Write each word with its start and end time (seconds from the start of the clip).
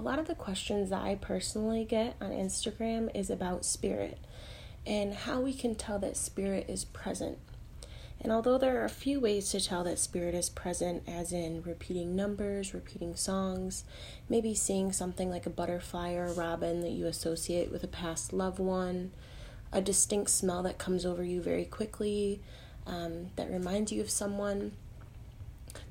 a 0.00 0.02
lot 0.02 0.18
of 0.18 0.26
the 0.26 0.34
questions 0.34 0.88
that 0.88 1.02
I 1.02 1.16
personally 1.16 1.84
get 1.84 2.16
on 2.22 2.30
Instagram 2.30 3.14
is 3.14 3.28
about 3.28 3.66
spirit 3.66 4.18
and 4.86 5.12
how 5.12 5.40
we 5.40 5.52
can 5.52 5.74
tell 5.74 5.98
that 5.98 6.16
spirit 6.16 6.70
is 6.70 6.86
present. 6.86 7.36
And 8.18 8.32
although 8.32 8.56
there 8.56 8.80
are 8.80 8.86
a 8.86 8.88
few 8.88 9.20
ways 9.20 9.50
to 9.50 9.60
tell 9.60 9.84
that 9.84 9.98
spirit 9.98 10.34
is 10.34 10.48
present, 10.48 11.02
as 11.06 11.34
in 11.34 11.62
repeating 11.62 12.16
numbers, 12.16 12.72
repeating 12.72 13.14
songs, 13.14 13.84
maybe 14.26 14.54
seeing 14.54 14.90
something 14.90 15.28
like 15.28 15.44
a 15.44 15.50
butterfly 15.50 16.14
or 16.14 16.24
a 16.24 16.32
robin 16.32 16.80
that 16.80 16.92
you 16.92 17.04
associate 17.04 17.70
with 17.70 17.84
a 17.84 17.88
past 17.88 18.32
loved 18.32 18.58
one, 18.58 19.10
a 19.70 19.82
distinct 19.82 20.30
smell 20.30 20.62
that 20.62 20.78
comes 20.78 21.04
over 21.04 21.22
you 21.22 21.42
very 21.42 21.66
quickly 21.66 22.40
um, 22.86 23.26
that 23.36 23.50
reminds 23.50 23.92
you 23.92 24.00
of 24.00 24.08
someone, 24.08 24.72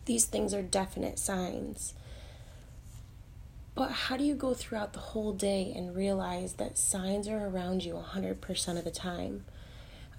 these 0.06 0.26
things 0.26 0.52
are 0.52 0.64
definite 0.64 1.20
signs. 1.20 1.94
But 3.80 3.92
how 3.92 4.18
do 4.18 4.26
you 4.26 4.36
go 4.36 4.54
throughout 4.54 4.92
the 4.92 5.00
whole 5.00 5.32
day 5.32 5.72
and 5.74 5.96
realize 5.96 6.56
that 6.56 6.78
signs 6.78 7.30
are 7.30 7.48
around 7.48 7.86
you 7.86 7.94
100% 7.94 8.78
of 8.78 8.84
the 8.84 8.92
time? 8.92 9.46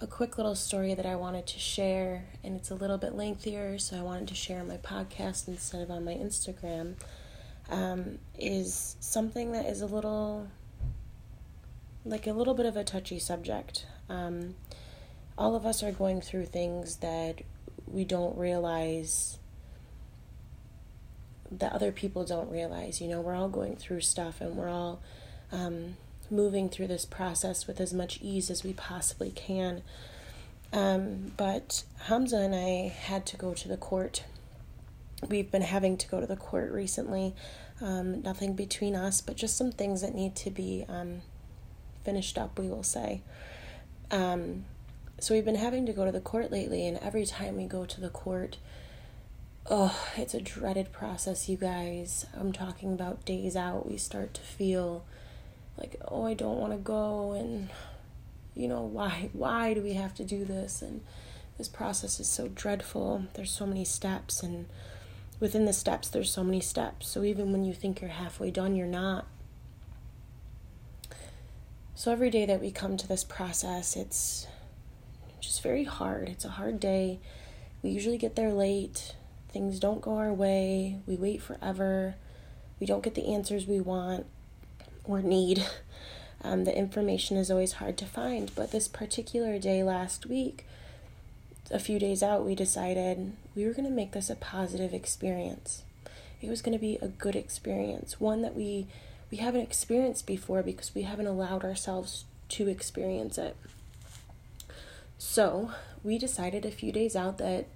a 0.01 0.07
quick 0.07 0.35
little 0.35 0.55
story 0.55 0.95
that 0.95 1.05
I 1.05 1.15
wanted 1.15 1.45
to 1.45 1.59
share, 1.59 2.25
and 2.43 2.55
it's 2.55 2.71
a 2.71 2.73
little 2.73 2.97
bit 2.97 3.13
lengthier, 3.13 3.77
so 3.77 3.95
I 3.95 4.01
wanted 4.01 4.29
to 4.29 4.33
share 4.33 4.59
on 4.59 4.67
my 4.67 4.77
podcast 4.77 5.47
instead 5.47 5.83
of 5.83 5.91
on 5.91 6.03
my 6.03 6.15
Instagram, 6.15 6.95
um, 7.69 8.17
is 8.35 8.95
something 8.99 9.51
that 9.51 9.67
is 9.67 9.81
a 9.81 9.85
little 9.85 10.47
like 12.03 12.25
a 12.25 12.33
little 12.33 12.55
bit 12.55 12.65
of 12.65 12.75
a 12.75 12.83
touchy 12.83 13.19
subject. 13.19 13.85
Um, 14.09 14.55
all 15.37 15.55
of 15.55 15.67
us 15.67 15.83
are 15.83 15.91
going 15.91 16.19
through 16.19 16.47
things 16.47 16.95
that 16.95 17.43
we 17.85 18.05
don't 18.05 18.35
realize 18.35 19.37
that 21.51 21.73
other 21.73 21.91
people 21.91 22.23
don't 22.23 22.49
realize. 22.49 23.01
You 23.01 23.07
know, 23.09 23.21
we're 23.21 23.35
all 23.35 23.49
going 23.49 23.75
through 23.75 24.01
stuff 24.01 24.41
and 24.41 24.55
we're 24.55 24.69
all 24.69 25.01
um, 25.51 25.97
moving 26.29 26.69
through 26.69 26.87
this 26.87 27.05
process 27.05 27.67
with 27.67 27.79
as 27.81 27.93
much 27.93 28.19
ease 28.21 28.49
as 28.49 28.63
we 28.63 28.73
possibly 28.73 29.31
can. 29.31 29.81
Um, 30.73 31.33
but 31.35 31.83
Hamza 32.05 32.37
and 32.37 32.55
I 32.55 32.87
had 32.87 33.25
to 33.27 33.37
go 33.37 33.53
to 33.53 33.67
the 33.67 33.77
court. 33.77 34.23
We've 35.27 35.51
been 35.51 35.61
having 35.61 35.97
to 35.97 36.07
go 36.07 36.21
to 36.21 36.27
the 36.27 36.37
court 36.37 36.71
recently. 36.71 37.35
Um, 37.81 38.21
nothing 38.21 38.55
between 38.55 38.95
us, 38.95 39.21
but 39.21 39.35
just 39.35 39.57
some 39.57 39.71
things 39.71 40.01
that 40.01 40.15
need 40.15 40.35
to 40.37 40.49
be 40.49 40.85
um, 40.87 41.21
finished 42.05 42.37
up, 42.37 42.57
we 42.57 42.69
will 42.69 42.83
say. 42.83 43.21
Um, 44.09 44.65
so 45.19 45.33
we've 45.33 45.45
been 45.45 45.55
having 45.55 45.85
to 45.85 45.93
go 45.93 46.05
to 46.05 46.11
the 46.11 46.21
court 46.21 46.51
lately, 46.51 46.87
and 46.87 46.97
every 46.99 47.25
time 47.25 47.57
we 47.57 47.65
go 47.65 47.85
to 47.85 48.01
the 48.01 48.09
court, 48.09 48.57
oh, 49.69 50.09
it's 50.17 50.33
a 50.33 50.41
dreaded 50.41 50.91
process, 50.91 51.47
you 51.47 51.57
guys. 51.57 52.25
I'm 52.33 52.51
talking 52.51 52.93
about 52.93 53.25
days 53.25 53.55
out. 53.55 53.89
We 53.89 53.97
start 53.97 54.33
to 54.35 54.41
feel 54.41 55.05
like 55.77 55.95
oh 56.07 56.25
i 56.25 56.33
don't 56.33 56.59
want 56.59 56.73
to 56.73 56.77
go 56.77 57.31
and 57.31 57.69
you 58.53 58.67
know 58.67 58.81
why 58.81 59.29
why 59.33 59.73
do 59.73 59.81
we 59.81 59.93
have 59.93 60.13
to 60.15 60.23
do 60.23 60.45
this? 60.45 60.81
And 60.81 61.01
this 61.57 61.67
process 61.67 62.19
is 62.19 62.27
so 62.27 62.47
dreadful. 62.47 63.25
There's 63.33 63.51
so 63.51 63.65
many 63.65 63.85
steps 63.85 64.43
and 64.43 64.67
within 65.39 65.65
the 65.65 65.73
steps 65.73 66.09
there's 66.09 66.31
so 66.31 66.43
many 66.43 66.59
steps. 66.61 67.07
So 67.07 67.23
even 67.23 67.51
when 67.51 67.65
you 67.65 67.73
think 67.73 68.01
you're 68.01 68.11
halfway 68.11 68.51
done 68.51 68.75
you're 68.75 68.87
not. 68.87 69.25
So 71.95 72.11
every 72.11 72.31
day 72.31 72.45
that 72.45 72.61
we 72.61 72.71
come 72.71 72.97
to 72.97 73.07
this 73.07 73.23
process 73.23 73.95
it's 73.95 74.47
just 75.39 75.63
very 75.63 75.83
hard. 75.83 76.29
It's 76.29 76.45
a 76.45 76.49
hard 76.49 76.79
day. 76.79 77.19
We 77.81 77.89
usually 77.89 78.17
get 78.17 78.35
there 78.35 78.53
late 78.53 79.15
things 79.51 79.79
don't 79.79 80.01
go 80.01 80.17
our 80.17 80.33
way 80.33 80.97
we 81.05 81.15
wait 81.15 81.41
forever 81.41 82.15
we 82.81 82.87
don't 82.87 83.03
get 83.03 83.15
the 83.15 83.33
answers 83.33 83.67
we 83.67 83.79
want 83.79 84.25
or 85.05 85.21
need. 85.21 85.65
Um, 86.43 86.63
the 86.63 86.75
information 86.75 87.37
is 87.37 87.51
always 87.51 87.73
hard 87.73 87.99
to 87.99 88.05
find, 88.07 88.49
but 88.55 88.71
this 88.71 88.87
particular 88.87 89.59
day 89.59 89.83
last 89.83 90.25
week, 90.25 90.65
a 91.69 91.77
few 91.77 91.99
days 91.99 92.23
out, 92.23 92.43
we 92.43 92.55
decided 92.55 93.33
we 93.53 93.63
were 93.63 93.73
going 93.73 93.87
to 93.87 93.91
make 93.91 94.13
this 94.13 94.31
a 94.31 94.35
positive 94.35 94.91
experience. 94.91 95.83
It 96.41 96.49
was 96.49 96.63
going 96.63 96.75
to 96.75 96.81
be 96.81 96.97
a 96.99 97.09
good 97.09 97.35
experience, 97.35 98.19
one 98.19 98.41
that 98.41 98.55
we 98.55 98.87
we 99.29 99.37
haven't 99.37 99.61
experienced 99.61 100.25
before 100.25 100.63
because 100.63 100.95
we 100.95 101.03
haven't 101.03 101.27
allowed 101.27 101.63
ourselves 101.63 102.25
to 102.49 102.67
experience 102.67 103.37
it. 103.37 103.55
So, 105.19 105.69
we 106.03 106.17
decided 106.17 106.65
a 106.65 106.71
few 106.71 106.91
days 106.91 107.15
out 107.15 107.37
that 107.37 107.67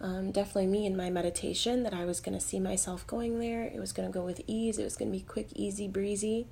um, 0.00 0.30
definitely 0.30 0.66
me 0.66 0.86
in 0.86 0.96
my 0.96 1.08
meditation 1.10 1.82
that 1.82 1.94
I 1.94 2.04
was 2.04 2.20
going 2.20 2.38
to 2.38 2.44
see 2.44 2.60
myself 2.60 3.06
going 3.06 3.38
there. 3.38 3.62
It 3.62 3.78
was 3.78 3.92
going 3.92 4.08
to 4.08 4.12
go 4.12 4.24
with 4.24 4.42
ease. 4.46 4.78
It 4.78 4.84
was 4.84 4.96
going 4.96 5.10
to 5.10 5.18
be 5.18 5.24
quick, 5.24 5.48
easy, 5.54 5.88
breezy. 5.88 6.46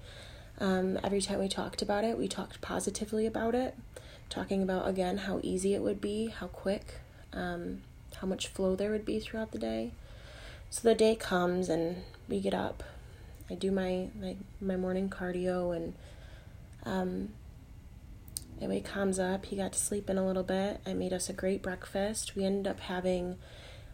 Um, 0.60 0.98
every 1.02 1.20
time 1.20 1.40
we 1.40 1.48
talked 1.48 1.82
about 1.82 2.04
it, 2.04 2.16
we 2.16 2.28
talked 2.28 2.60
positively 2.60 3.26
about 3.26 3.54
it, 3.54 3.76
talking 4.30 4.62
about 4.62 4.88
again 4.88 5.18
how 5.18 5.40
easy 5.42 5.74
it 5.74 5.82
would 5.82 6.00
be, 6.00 6.28
how 6.28 6.46
quick, 6.46 7.00
um, 7.32 7.82
how 8.16 8.26
much 8.26 8.46
flow 8.46 8.76
there 8.76 8.90
would 8.90 9.04
be 9.04 9.18
throughout 9.18 9.52
the 9.52 9.58
day. 9.58 9.90
So 10.70 10.88
the 10.88 10.94
day 10.94 11.16
comes 11.16 11.68
and 11.68 11.96
we 12.28 12.40
get 12.40 12.54
up. 12.54 12.82
I 13.50 13.54
do 13.54 13.70
my 13.70 14.08
my, 14.18 14.36
my 14.60 14.76
morning 14.76 15.10
cardio 15.10 15.74
and 15.76 15.94
wake 18.60 18.88
Hamza 18.88 19.24
up. 19.24 19.46
He 19.46 19.56
got 19.56 19.72
to 19.72 19.78
sleep 19.78 20.08
in 20.08 20.18
a 20.18 20.26
little 20.26 20.42
bit. 20.42 20.80
I 20.86 20.94
made 20.94 21.12
us 21.12 21.28
a 21.28 21.32
great 21.32 21.62
breakfast. 21.62 22.34
We 22.34 22.44
ended 22.44 22.70
up 22.70 22.80
having 22.80 23.36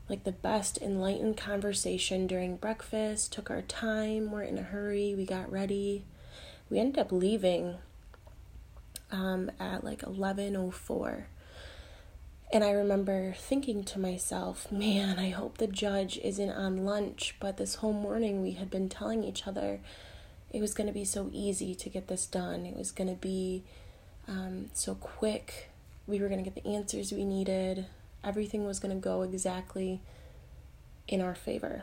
like 0.08 0.24
the 0.24 0.32
best 0.32 0.78
enlightened 0.78 1.36
conversation 1.36 2.26
during 2.26 2.56
breakfast. 2.56 3.32
Took 3.32 3.50
our 3.50 3.62
time. 3.62 4.30
We're 4.30 4.42
in 4.42 4.58
a 4.58 4.62
hurry. 4.62 5.14
We 5.16 5.24
got 5.24 5.50
ready. 5.50 6.04
We 6.68 6.78
ended 6.78 6.98
up 6.98 7.12
leaving 7.12 7.76
um, 9.10 9.50
at 9.58 9.84
like 9.84 10.02
11:04. 10.02 11.24
And 12.52 12.64
I 12.64 12.72
remember 12.72 13.32
thinking 13.38 13.84
to 13.84 14.00
myself, 14.00 14.72
man, 14.72 15.20
I 15.20 15.30
hope 15.30 15.58
the 15.58 15.68
judge 15.68 16.18
isn't 16.18 16.50
on 16.50 16.84
lunch. 16.84 17.36
But 17.38 17.56
this 17.56 17.76
whole 17.76 17.92
morning 17.92 18.42
we 18.42 18.52
had 18.52 18.70
been 18.70 18.88
telling 18.88 19.22
each 19.22 19.46
other 19.46 19.80
it 20.52 20.60
was 20.60 20.74
going 20.74 20.88
to 20.88 20.92
be 20.92 21.04
so 21.04 21.30
easy 21.32 21.74
to 21.76 21.88
get 21.88 22.08
this 22.08 22.26
done. 22.26 22.66
It 22.66 22.76
was 22.76 22.90
going 22.90 23.08
to 23.08 23.14
be 23.14 23.62
um, 24.30 24.70
so 24.72 24.94
quick. 24.94 25.68
We 26.06 26.20
were 26.20 26.28
going 26.28 26.42
to 26.42 26.48
get 26.48 26.62
the 26.62 26.74
answers 26.74 27.12
we 27.12 27.24
needed. 27.24 27.86
Everything 28.24 28.64
was 28.64 28.80
going 28.80 28.94
to 28.94 29.00
go 29.00 29.22
exactly 29.22 30.00
in 31.06 31.20
our 31.20 31.34
favor. 31.34 31.82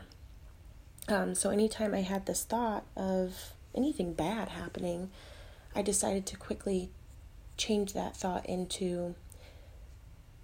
Um, 1.06 1.34
so, 1.34 1.50
anytime 1.50 1.94
I 1.94 2.02
had 2.02 2.26
this 2.26 2.42
thought 2.42 2.84
of 2.96 3.52
anything 3.74 4.12
bad 4.12 4.48
happening, 4.48 5.10
I 5.74 5.82
decided 5.82 6.26
to 6.26 6.36
quickly 6.36 6.90
change 7.56 7.92
that 7.92 8.16
thought 8.16 8.46
into 8.46 9.14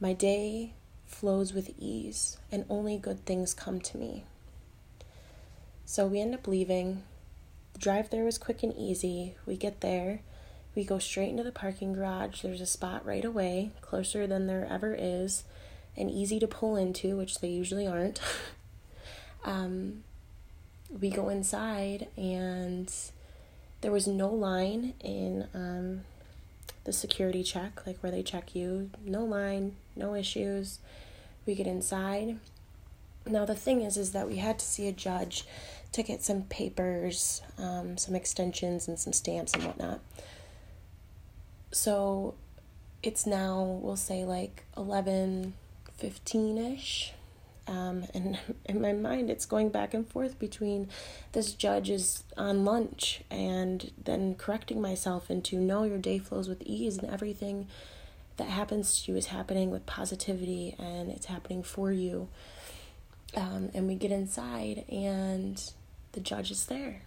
my 0.01 0.13
day 0.13 0.75
flows 1.07 1.53
with 1.53 1.71
ease 1.79 2.39
and 2.51 2.65
only 2.69 2.99
good 2.99 3.25
things 3.25 3.55
come 3.55 3.81
to 3.81 3.97
me. 3.97 4.25
So 5.85 6.07
we 6.07 6.21
end 6.21 6.35
up 6.35 6.49
leaving. 6.49 7.03
The 7.73 7.79
drive 7.79 8.11
there 8.11 8.25
was 8.25 8.39
quick 8.39 8.63
and 8.63 8.75
easy. 8.77 9.37
We 9.47 9.57
get 9.57 9.81
there. 9.81 10.21
We 10.75 10.85
go 10.85 10.99
straight 10.99 11.31
into 11.31 11.45
the 11.45 11.53
parking 11.53 11.93
garage. 11.93 12.43
There's 12.43 12.61
a 12.61 12.67
spot 12.67 13.07
right 13.07 13.25
away, 13.25 13.71
closer 13.81 14.27
than 14.27 14.47
there 14.47 14.67
ever 14.69 14.97
is, 14.99 15.45
and 15.97 16.11
easy 16.11 16.41
to 16.41 16.49
pull 16.49 16.77
into, 16.77 17.17
which 17.17 17.39
they 17.39 17.49
usually 17.49 17.87
aren't. 17.87 18.21
um, 19.45 20.03
we 21.01 21.11
go 21.11 21.29
inside, 21.29 22.09
and 22.17 22.93
there 23.81 23.93
was 23.93 24.07
no 24.07 24.29
line 24.29 24.95
in 25.01 25.47
um, 25.55 26.01
the 26.85 26.93
security 26.93 27.43
check, 27.43 27.87
like 27.87 27.99
where 28.03 28.13
they 28.13 28.23
check 28.23 28.55
you. 28.55 28.91
No 29.05 29.25
line, 29.25 29.77
no 29.95 30.15
issues. 30.15 30.79
We 31.47 31.55
get 31.55 31.67
inside. 31.67 32.39
Now 33.27 33.45
the 33.45 33.55
thing 33.55 33.83
is, 33.83 33.97
is 33.97 34.13
that 34.13 34.29
we 34.29 34.37
had 34.37 34.59
to 34.59 34.65
see 34.65 34.89
a 34.89 34.93
judge 34.93 35.45
to 35.93 36.03
get 36.03 36.23
some 36.23 36.43
papers, 36.43 37.43
um, 37.59 37.97
some 37.97 38.15
extensions, 38.15 38.89
and 38.89 38.99
some 38.99 39.13
stamps 39.13 39.55
and 39.55 39.65
whatnot. 39.65 40.01
So 41.75 42.35
it's 43.03 43.27
now, 43.27 43.81
we'll 43.83 43.97
say 43.97 44.25
like 44.25 44.65
11 44.77 45.55
15 45.97 46.59
ish. 46.59 47.13
Um, 47.67 48.05
and 48.15 48.39
in 48.65 48.81
my 48.81 48.93
mind, 48.93 49.29
it's 49.29 49.45
going 49.45 49.71
back 49.71 49.93
and 49.93 50.07
forth 50.07 50.39
between 50.39 50.89
this 51.33 51.53
judge 51.53 51.91
is 51.91 52.23
on 52.37 52.65
lunch 52.65 53.23
and 53.29 53.91
then 54.03 54.37
correcting 54.37 54.81
myself 54.81 55.31
into 55.31 55.59
no, 55.59 55.83
your 55.83 55.99
day 55.99 56.19
flows 56.19 56.49
with 56.49 56.63
ease 56.63 56.97
and 56.99 57.11
everything 57.11 57.67
that 58.37 58.49
happens 58.49 59.03
to 59.03 59.13
you 59.13 59.19
is 59.19 59.27
happening 59.27 59.71
with 59.71 59.85
positivity 59.85 60.77
and 60.79 61.11
it's 61.11 61.27
happening 61.27 61.65
for 61.65 61.91
you. 61.91 62.29
Um, 63.37 63.71
and 63.75 63.89
we 63.89 63.97
get 63.97 64.13
inside 64.13 64.85
and 64.89 65.61
the 66.13 66.21
judge 66.21 66.53
is 66.53 66.67
there 66.67 67.03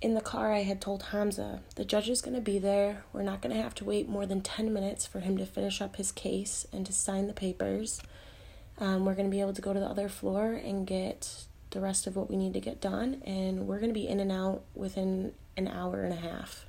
in 0.00 0.14
the 0.14 0.20
car, 0.20 0.52
I 0.52 0.62
had 0.62 0.80
told 0.80 1.04
Hamza, 1.04 1.60
the 1.74 1.84
judge 1.84 2.08
is 2.08 2.22
going 2.22 2.36
to 2.36 2.40
be 2.40 2.58
there. 2.58 3.02
We're 3.12 3.22
not 3.22 3.42
going 3.42 3.54
to 3.54 3.60
have 3.60 3.74
to 3.76 3.84
wait 3.84 4.08
more 4.08 4.26
than 4.26 4.42
10 4.42 4.72
minutes 4.72 5.06
for 5.06 5.20
him 5.20 5.36
to 5.38 5.46
finish 5.46 5.80
up 5.80 5.96
his 5.96 6.12
case 6.12 6.66
and 6.72 6.86
to 6.86 6.92
sign 6.92 7.26
the 7.26 7.32
papers. 7.32 8.00
Um, 8.78 9.04
we're 9.04 9.14
going 9.14 9.26
to 9.26 9.34
be 9.34 9.40
able 9.40 9.54
to 9.54 9.62
go 9.62 9.72
to 9.72 9.80
the 9.80 9.86
other 9.86 10.08
floor 10.08 10.52
and 10.52 10.86
get 10.86 11.46
the 11.70 11.80
rest 11.80 12.06
of 12.06 12.14
what 12.14 12.30
we 12.30 12.36
need 12.36 12.54
to 12.54 12.60
get 12.60 12.80
done, 12.80 13.22
and 13.26 13.66
we're 13.66 13.80
going 13.80 13.90
to 13.90 14.00
be 14.00 14.06
in 14.06 14.20
and 14.20 14.30
out 14.30 14.62
within 14.74 15.32
an 15.56 15.66
hour 15.66 16.04
and 16.04 16.12
a 16.12 16.16
half. 16.16 16.64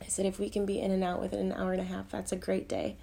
I 0.00 0.06
said, 0.06 0.24
if 0.24 0.38
we 0.38 0.48
can 0.48 0.64
be 0.64 0.80
in 0.80 0.92
and 0.92 1.02
out 1.02 1.20
within 1.20 1.40
an 1.40 1.52
hour 1.52 1.72
and 1.72 1.80
a 1.80 1.84
half, 1.84 2.10
that's 2.10 2.30
a 2.30 2.36
great 2.36 2.68
day. 2.68 2.96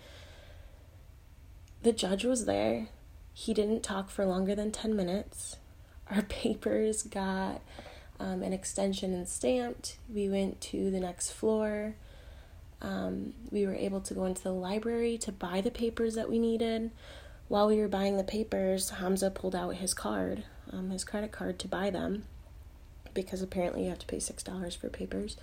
The 1.83 1.91
judge 1.91 2.23
was 2.23 2.45
there. 2.45 2.87
He 3.33 3.53
didn't 3.53 3.83
talk 3.83 4.09
for 4.09 4.25
longer 4.25 4.55
than 4.55 4.71
10 4.71 4.95
minutes. 4.95 5.57
Our 6.09 6.21
papers 6.23 7.03
got 7.03 7.61
um, 8.19 8.43
an 8.43 8.53
extension 8.53 9.13
and 9.13 9.27
stamped. 9.27 9.97
We 10.13 10.29
went 10.29 10.61
to 10.61 10.91
the 10.91 10.99
next 10.99 11.31
floor. 11.31 11.95
Um, 12.81 13.33
we 13.51 13.65
were 13.65 13.75
able 13.75 14.01
to 14.01 14.13
go 14.13 14.25
into 14.25 14.43
the 14.43 14.53
library 14.53 15.17
to 15.19 15.31
buy 15.31 15.61
the 15.61 15.71
papers 15.71 16.15
that 16.15 16.29
we 16.29 16.39
needed. 16.39 16.91
While 17.47 17.67
we 17.67 17.77
were 17.77 17.87
buying 17.87 18.17
the 18.17 18.23
papers, 18.23 18.89
Hamza 18.89 19.29
pulled 19.29 19.55
out 19.55 19.75
his 19.75 19.93
card, 19.93 20.43
um, 20.71 20.89
his 20.89 21.03
credit 21.03 21.31
card, 21.31 21.59
to 21.59 21.67
buy 21.67 21.89
them 21.89 22.23
because 23.13 23.41
apparently 23.41 23.83
you 23.83 23.89
have 23.89 23.99
to 23.99 24.05
pay 24.05 24.17
$6 24.17 24.77
for 24.77 24.89
papers. 24.89 25.37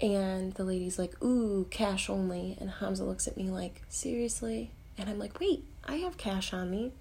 And 0.00 0.54
the 0.54 0.64
lady's 0.64 0.98
like, 0.98 1.22
Ooh, 1.22 1.68
cash 1.70 2.10
only. 2.10 2.56
And 2.60 2.70
Hamza 2.70 3.04
looks 3.04 3.28
at 3.28 3.36
me 3.36 3.50
like, 3.50 3.82
Seriously? 3.88 4.72
And 4.98 5.08
I'm 5.08 5.18
like, 5.18 5.38
Wait, 5.38 5.64
I 5.84 5.96
have 5.96 6.16
cash 6.16 6.52
on 6.52 6.70
me. 6.70 6.92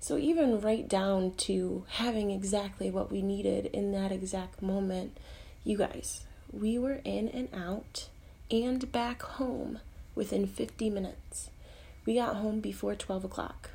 So, 0.00 0.16
even 0.16 0.60
right 0.60 0.88
down 0.88 1.32
to 1.38 1.84
having 1.88 2.30
exactly 2.30 2.90
what 2.90 3.10
we 3.10 3.20
needed 3.20 3.66
in 3.66 3.92
that 3.92 4.12
exact 4.12 4.62
moment, 4.62 5.16
you 5.64 5.76
guys, 5.76 6.24
we 6.52 6.78
were 6.78 7.00
in 7.04 7.28
and 7.28 7.48
out 7.52 8.08
and 8.50 8.90
back 8.92 9.22
home 9.22 9.80
within 10.14 10.46
50 10.46 10.88
minutes. 10.90 11.50
We 12.06 12.14
got 12.14 12.36
home 12.36 12.60
before 12.60 12.94
12 12.94 13.24
o'clock. 13.24 13.70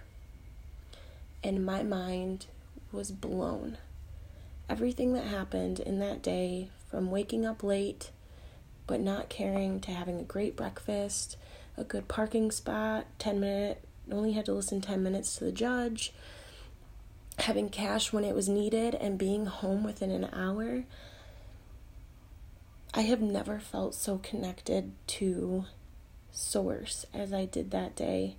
And 1.43 1.65
my 1.65 1.83
mind 1.83 2.45
was 2.91 3.11
blown. 3.11 3.77
Everything 4.69 5.13
that 5.13 5.25
happened 5.25 5.79
in 5.79 5.99
that 5.99 6.23
day, 6.23 6.69
from 6.89 7.11
waking 7.11 7.45
up 7.45 7.63
late 7.63 8.11
but 8.87 8.99
not 8.99 9.29
caring 9.29 9.79
to 9.81 9.91
having 9.91 10.19
a 10.19 10.23
great 10.23 10.55
breakfast, 10.55 11.37
a 11.77 11.83
good 11.83 12.07
parking 12.07 12.51
spot, 12.51 13.05
10 13.19 13.39
minute, 13.39 13.83
only 14.11 14.33
had 14.33 14.45
to 14.45 14.53
listen 14.53 14.81
10 14.81 15.01
minutes 15.01 15.35
to 15.37 15.45
the 15.45 15.51
judge, 15.51 16.13
having 17.39 17.69
cash 17.69 18.13
when 18.13 18.23
it 18.23 18.35
was 18.35 18.49
needed, 18.49 18.95
and 18.95 19.17
being 19.17 19.45
home 19.45 19.83
within 19.83 20.11
an 20.11 20.29
hour. 20.33 20.83
I 22.93 23.01
have 23.01 23.21
never 23.21 23.59
felt 23.59 23.95
so 23.95 24.19
connected 24.19 24.91
to 25.07 25.65
source 26.31 27.05
as 27.13 27.33
I 27.33 27.45
did 27.45 27.71
that 27.71 27.95
day. 27.95 28.35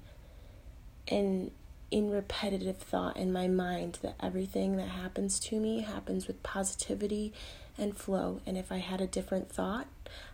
And 1.08 1.50
in 1.90 2.10
repetitive 2.10 2.78
thought 2.78 3.16
in 3.16 3.32
my 3.32 3.46
mind 3.46 3.98
that 4.02 4.16
everything 4.20 4.76
that 4.76 4.88
happens 4.88 5.38
to 5.38 5.60
me 5.60 5.82
happens 5.82 6.26
with 6.26 6.42
positivity 6.42 7.32
and 7.78 7.96
flow. 7.96 8.40
And 8.46 8.56
if 8.56 8.72
I 8.72 8.78
had 8.78 9.00
a 9.00 9.06
different 9.06 9.50
thought, 9.50 9.86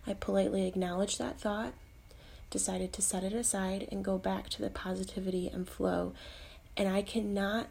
I 0.07 0.13
politely 0.13 0.67
acknowledge 0.67 1.17
that 1.17 1.39
thought, 1.39 1.73
decided 2.51 2.93
to 2.93 3.01
set 3.01 3.23
it 3.23 3.33
aside, 3.33 3.87
and 3.91 4.05
go 4.05 4.19
back 4.19 4.49
to 4.49 4.61
the 4.61 4.69
positivity 4.69 5.47
and 5.47 5.67
flow. 5.67 6.13
And 6.77 6.87
I 6.87 7.01
cannot 7.01 7.67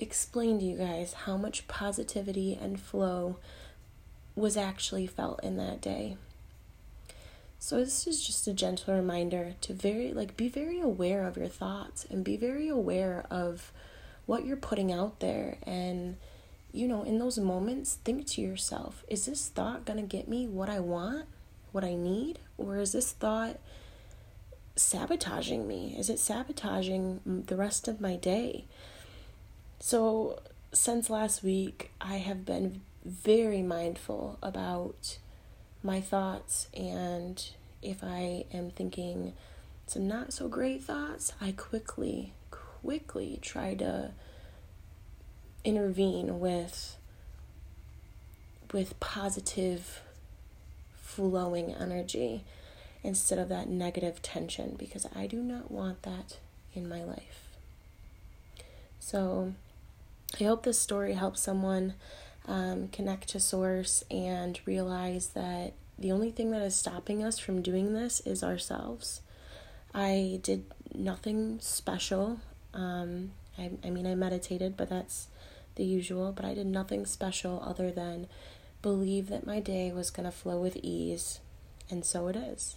explain 0.00 0.58
to 0.58 0.64
you 0.64 0.76
guys 0.76 1.12
how 1.12 1.36
much 1.36 1.68
positivity 1.68 2.58
and 2.60 2.80
flow 2.80 3.36
was 4.34 4.56
actually 4.56 5.06
felt 5.06 5.42
in 5.44 5.56
that 5.58 5.80
day. 5.80 6.16
So 7.60 7.76
this 7.76 8.06
is 8.06 8.26
just 8.26 8.48
a 8.48 8.52
gentle 8.52 8.94
reminder 8.94 9.54
to 9.62 9.72
very 9.72 10.12
like 10.12 10.36
be 10.36 10.48
very 10.48 10.80
aware 10.80 11.24
of 11.24 11.36
your 11.36 11.48
thoughts 11.48 12.04
and 12.10 12.24
be 12.24 12.36
very 12.36 12.68
aware 12.68 13.24
of 13.30 13.72
what 14.26 14.44
you're 14.44 14.56
putting 14.56 14.92
out 14.92 15.20
there 15.20 15.58
and 15.62 16.16
you 16.74 16.88
know, 16.88 17.04
in 17.04 17.20
those 17.20 17.38
moments, 17.38 17.98
think 18.04 18.26
to 18.26 18.40
yourself, 18.40 19.04
is 19.06 19.26
this 19.26 19.48
thought 19.48 19.84
going 19.84 20.00
to 20.00 20.04
get 20.04 20.26
me 20.26 20.48
what 20.48 20.68
I 20.68 20.80
want, 20.80 21.26
what 21.70 21.84
I 21.84 21.94
need, 21.94 22.40
or 22.58 22.78
is 22.78 22.90
this 22.90 23.12
thought 23.12 23.60
sabotaging 24.76 25.66
me? 25.66 25.94
Is 25.98 26.10
it 26.10 26.18
sabotaging 26.18 27.44
the 27.46 27.56
rest 27.56 27.88
of 27.88 28.00
my 28.00 28.16
day? 28.16 28.64
So, 29.78 30.40
since 30.72 31.10
last 31.10 31.42
week, 31.42 31.90
I 32.00 32.16
have 32.16 32.44
been 32.44 32.80
very 33.04 33.62
mindful 33.62 34.38
about 34.42 35.18
my 35.82 36.00
thoughts, 36.00 36.68
and 36.74 37.46
if 37.82 38.02
I 38.02 38.46
am 38.52 38.70
thinking 38.70 39.34
some 39.86 40.08
not 40.08 40.32
so 40.32 40.48
great 40.48 40.82
thoughts, 40.82 41.32
I 41.40 41.52
quickly, 41.52 42.32
quickly 42.50 43.38
try 43.42 43.74
to 43.74 44.12
intervene 45.64 46.40
with 46.40 46.96
with 48.72 48.98
positive 48.98 50.00
flowing 50.96 51.72
energy 51.74 52.44
instead 53.04 53.38
of 53.38 53.50
that 53.50 53.68
negative 53.68 54.22
tension 54.22 54.74
because 54.76 55.06
I 55.14 55.26
do 55.26 55.42
not 55.42 55.70
want 55.70 56.02
that 56.02 56.38
in 56.72 56.88
my 56.88 57.04
life. 57.04 57.50
So 58.98 59.52
I 60.40 60.44
hope 60.44 60.64
this 60.64 60.80
story 60.80 61.12
helps 61.12 61.40
someone 61.40 61.94
um, 62.48 62.88
connect 62.88 63.28
to 63.28 63.40
source 63.40 64.02
and 64.10 64.58
realize 64.64 65.28
that 65.28 65.74
the 65.98 66.10
only 66.10 66.30
thing 66.30 66.50
that 66.50 66.62
is 66.62 66.74
stopping 66.74 67.22
us 67.22 67.38
from 67.38 67.62
doing 67.62 67.92
this 67.92 68.20
is 68.20 68.42
ourselves. 68.42 69.20
I 69.94 70.40
did 70.42 70.64
nothing 70.92 71.58
special. 71.60 72.40
Um, 72.72 73.32
I, 73.56 73.70
I 73.84 73.90
mean, 73.90 74.06
I 74.06 74.14
meditated, 74.14 74.76
but 74.76 74.88
that's 74.88 75.28
the 75.76 75.84
usual. 75.84 76.32
But 76.32 76.44
I 76.44 76.54
did 76.54 76.66
nothing 76.66 77.06
special 77.06 77.62
other 77.64 77.92
than 77.92 78.26
believe 78.82 79.28
that 79.28 79.46
my 79.46 79.60
day 79.60 79.92
was 79.92 80.10
going 80.10 80.24
to 80.24 80.32
flow 80.32 80.60
with 80.60 80.76
ease. 80.82 81.40
And 81.90 82.04
so 82.04 82.26
it 82.28 82.36
is. 82.36 82.76